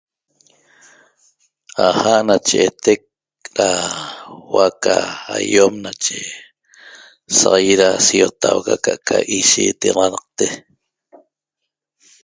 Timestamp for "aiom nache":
5.37-6.19